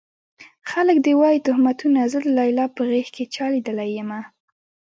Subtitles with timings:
[0.71, 4.19] خلک دې وايي تُهمتونه زه د ليلا په غېږ کې چا ليدلی يمه